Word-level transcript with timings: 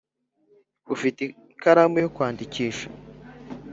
ufite 0.95 1.23
ikaramu 1.53 1.97
yokwandikisha 2.03 2.87